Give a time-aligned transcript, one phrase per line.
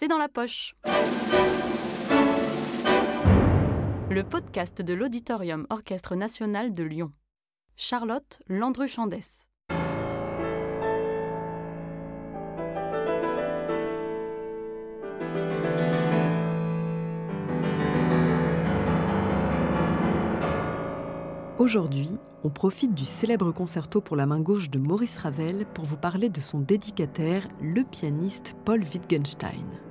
[0.00, 0.74] c'est dans la poche.
[4.08, 7.12] Le podcast de l'Auditorium Orchestre National de Lyon.
[7.76, 9.46] Charlotte Landru-Chandès.
[21.58, 22.08] Aujourd'hui,
[22.42, 26.30] on profite du célèbre concerto pour la main gauche de Maurice Ravel pour vous parler
[26.30, 29.89] de son dédicataire, le pianiste Paul Wittgenstein.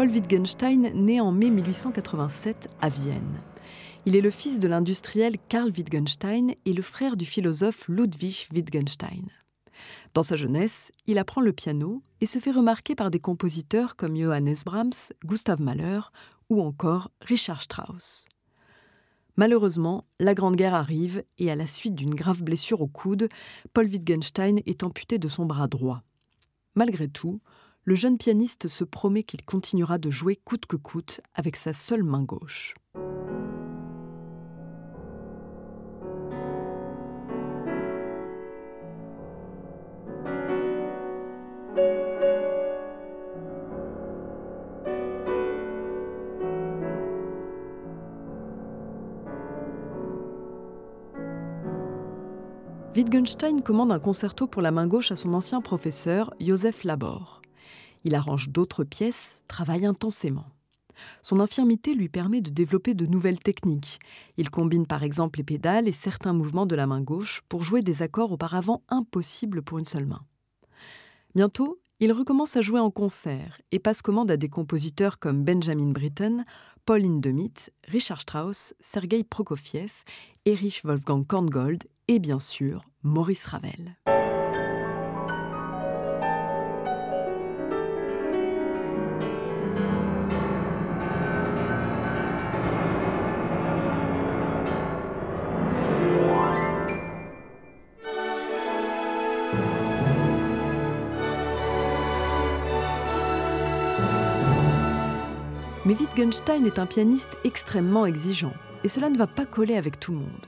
[0.00, 3.42] Paul Wittgenstein naît en mai 1887 à Vienne.
[4.06, 9.28] Il est le fils de l'industriel Karl Wittgenstein et le frère du philosophe Ludwig Wittgenstein.
[10.14, 14.16] Dans sa jeunesse, il apprend le piano et se fait remarquer par des compositeurs comme
[14.16, 16.00] Johannes Brahms, Gustav Mahler
[16.48, 18.24] ou encore Richard Strauss.
[19.36, 23.28] Malheureusement, la Grande Guerre arrive et à la suite d'une grave blessure au coude,
[23.74, 26.02] Paul Wittgenstein est amputé de son bras droit.
[26.74, 27.42] Malgré tout,
[27.84, 32.04] le jeune pianiste se promet qu'il continuera de jouer coûte que coûte avec sa seule
[32.04, 32.74] main gauche.
[52.96, 57.39] Wittgenstein commande un concerto pour la main gauche à son ancien professeur, Joseph Labor.
[58.04, 60.46] Il arrange d'autres pièces, travaille intensément.
[61.22, 64.00] Son infirmité lui permet de développer de nouvelles techniques.
[64.36, 67.82] Il combine par exemple les pédales et certains mouvements de la main gauche pour jouer
[67.82, 70.22] des accords auparavant impossibles pour une seule main.
[71.34, 75.92] Bientôt, il recommence à jouer en concert et passe commande à des compositeurs comme Benjamin
[75.92, 76.44] Britten,
[76.86, 79.92] Paul Hindemith, Richard Strauss, Sergei Prokofiev,
[80.46, 83.96] Erich Wolfgang Korngold et bien sûr Maurice Ravel.
[105.90, 108.52] Mais Wittgenstein est un pianiste extrêmement exigeant,
[108.84, 110.46] et cela ne va pas coller avec tout le monde.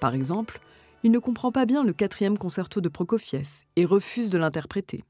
[0.00, 0.58] Par exemple,
[1.02, 3.46] il ne comprend pas bien le quatrième concerto de Prokofiev
[3.76, 5.04] et refuse de l'interpréter.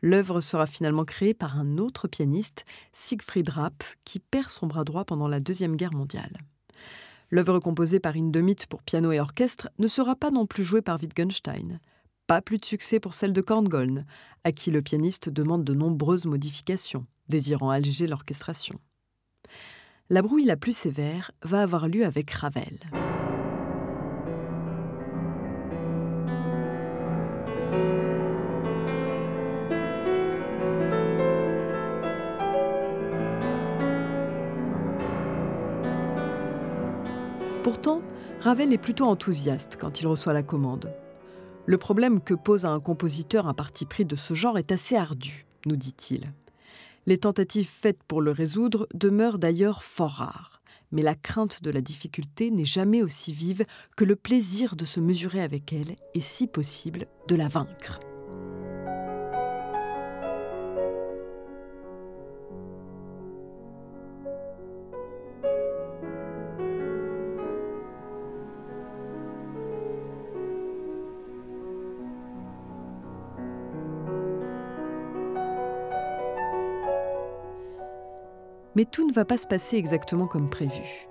[0.00, 2.64] L'œuvre sera finalement créée par un autre pianiste,
[2.94, 6.38] Siegfried Rapp, qui perd son bras droit pendant la Deuxième Guerre mondiale.
[7.30, 10.98] L'œuvre composée par Hindemith pour piano et orchestre ne sera pas non plus jouée par
[10.98, 11.80] Wittgenstein.
[12.26, 14.06] Pas plus de succès pour celle de Korngold,
[14.44, 18.80] à qui le pianiste demande de nombreuses modifications, désirant alléger l'orchestration.
[20.08, 22.78] La brouille la plus sévère va avoir lieu avec Ravel.
[37.64, 38.00] Pourtant,
[38.38, 40.94] Ravel est plutôt enthousiaste quand il reçoit la commande.
[41.64, 44.94] Le problème que pose à un compositeur un parti pris de ce genre est assez
[44.94, 46.32] ardu, nous dit-il.
[47.06, 51.80] Les tentatives faites pour le résoudre demeurent d'ailleurs fort rares, mais la crainte de la
[51.80, 53.64] difficulté n'est jamais aussi vive
[53.96, 58.00] que le plaisir de se mesurer avec elle et, si possible, de la vaincre.
[78.76, 81.08] Mais tout ne va pas se passer exactement comme prévu.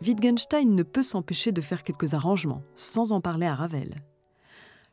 [0.00, 4.04] Wittgenstein ne peut s'empêcher de faire quelques arrangements, sans en parler à Ravel.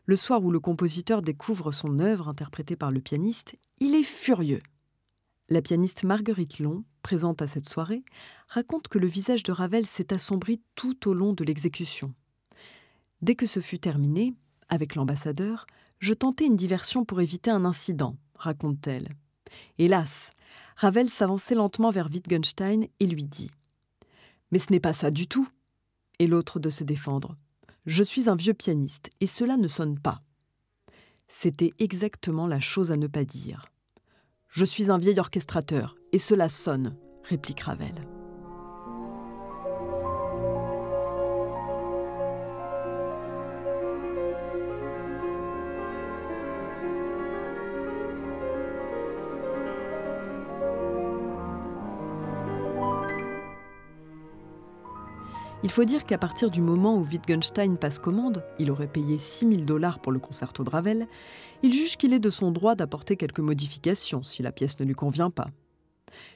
[0.06, 4.64] Le soir où le compositeur découvre son œuvre interprétée par le pianiste, il est furieux.
[5.50, 8.04] La pianiste Marguerite Long, présente à cette soirée,
[8.48, 12.16] raconte que le visage de Ravel s'est assombri tout au long de l'exécution.
[13.22, 14.34] Dès que ce fut terminé,
[14.68, 15.68] avec l'ambassadeur,
[16.00, 19.10] je tentais une diversion pour éviter un incident, raconte-t-elle.
[19.78, 20.32] Hélas,
[20.76, 23.52] Ravel s'avançait lentement vers Wittgenstein et lui dit
[24.52, 25.48] Mais ce n'est pas ça du tout.
[26.20, 27.36] Et l'autre de se défendre
[27.86, 30.22] Je suis un vieux pianiste et cela ne sonne pas.
[31.28, 33.66] C'était exactement la chose à ne pas dire.
[34.50, 38.15] Je suis un vieil orchestrateur et cela sonne, réplique Ravel.
[55.66, 59.66] Il faut dire qu'à partir du moment où Wittgenstein passe commande, il aurait payé 6000
[59.66, 61.08] dollars pour le concerto de Ravel,
[61.64, 64.94] il juge qu'il est de son droit d'apporter quelques modifications si la pièce ne lui
[64.94, 65.48] convient pas.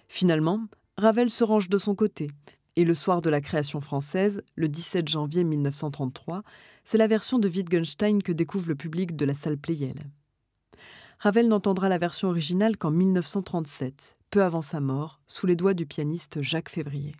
[0.08, 0.62] Finalement,
[0.98, 2.31] Ravel se range de son côté,
[2.76, 6.42] et le soir de la création française, le 17 janvier 1933,
[6.84, 10.10] c'est la version de Wittgenstein que découvre le public de la salle Pleyel.
[11.20, 15.86] Ravel n'entendra la version originale qu'en 1937, peu avant sa mort, sous les doigts du
[15.86, 17.14] pianiste Jacques Février.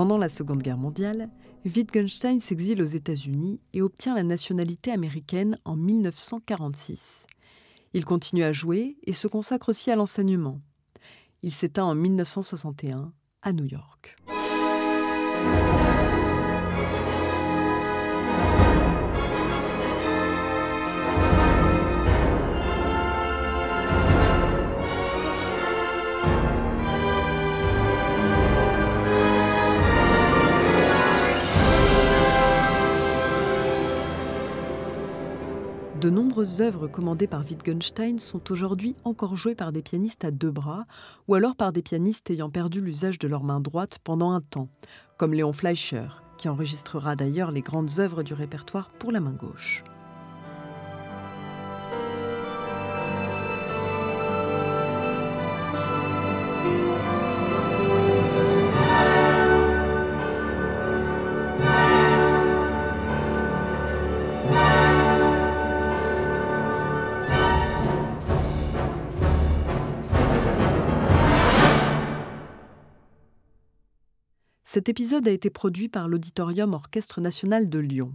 [0.00, 1.28] Pendant la Seconde Guerre mondiale,
[1.66, 7.26] Wittgenstein s'exile aux États-Unis et obtient la nationalité américaine en 1946.
[7.92, 10.58] Il continue à jouer et se consacre aussi à l'enseignement.
[11.42, 13.12] Il s'éteint en 1961
[13.42, 14.16] à New York.
[36.10, 40.50] De nombreuses œuvres commandées par Wittgenstein sont aujourd'hui encore jouées par des pianistes à deux
[40.50, 40.86] bras,
[41.28, 44.68] ou alors par des pianistes ayant perdu l'usage de leur main droite pendant un temps,
[45.18, 49.84] comme Léon Fleischer, qui enregistrera d'ailleurs les grandes œuvres du répertoire pour la main gauche.
[74.80, 78.14] Cet épisode a été produit par l'Auditorium Orchestre National de Lyon.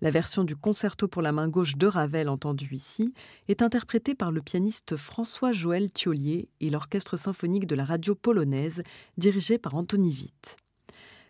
[0.00, 3.14] La version du concerto pour la main gauche de Ravel entendue ici
[3.46, 8.82] est interprétée par le pianiste François-Joël Thiolier et l'Orchestre symphonique de la radio polonaise
[9.16, 10.56] dirigé par Anthony Witt.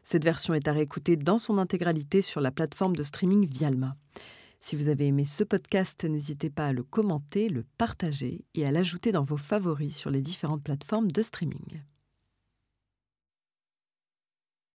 [0.04, 3.94] Cette version est à réécouter dans son intégralité sur la plateforme de streaming Vialma.
[4.62, 8.70] Si vous avez aimé ce podcast, n'hésitez pas à le commenter, le partager et à
[8.70, 11.82] l'ajouter dans vos favoris sur les différentes plateformes de streaming.